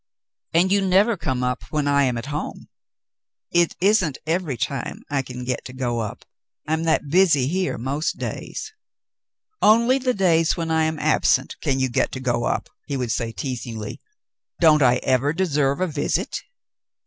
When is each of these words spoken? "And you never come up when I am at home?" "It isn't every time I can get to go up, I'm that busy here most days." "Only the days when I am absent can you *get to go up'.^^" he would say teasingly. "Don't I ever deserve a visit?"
"And 0.51 0.71
you 0.71 0.81
never 0.81 1.15
come 1.15 1.43
up 1.43 1.61
when 1.69 1.87
I 1.87 2.05
am 2.05 2.17
at 2.17 2.25
home?" 2.33 2.69
"It 3.61 3.75
isn't 3.79 4.17
every 4.25 4.57
time 4.57 5.03
I 5.11 5.21
can 5.21 5.43
get 5.45 5.63
to 5.65 5.73
go 5.73 5.99
up, 5.99 6.25
I'm 6.67 6.85
that 6.85 7.09
busy 7.09 7.47
here 7.47 7.77
most 7.77 8.17
days." 8.17 8.73
"Only 9.61 9.99
the 9.99 10.15
days 10.15 10.57
when 10.57 10.71
I 10.71 10.85
am 10.85 10.97
absent 10.97 11.55
can 11.61 11.79
you 11.79 11.87
*get 11.87 12.11
to 12.13 12.19
go 12.19 12.45
up'.^^" 12.45 12.69
he 12.87 12.97
would 12.97 13.11
say 13.11 13.31
teasingly. 13.31 14.01
"Don't 14.59 14.81
I 14.81 14.95
ever 15.03 15.33
deserve 15.33 15.79
a 15.81 15.85
visit?" 15.85 16.41